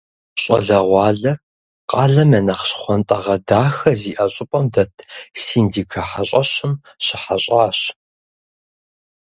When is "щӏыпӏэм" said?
4.33-4.65